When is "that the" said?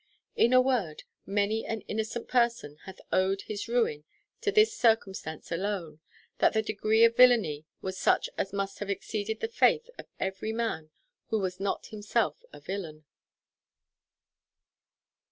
6.39-6.63